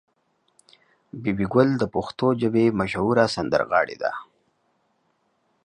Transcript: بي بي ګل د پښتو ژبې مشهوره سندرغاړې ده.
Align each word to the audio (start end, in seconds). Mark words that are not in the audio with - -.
بي 1.21 1.31
بي 1.37 1.45
ګل 1.53 1.69
د 1.77 1.83
پښتو 1.95 2.27
ژبې 2.41 2.65
مشهوره 2.79 3.25
سندرغاړې 3.35 3.97
ده. 4.03 4.11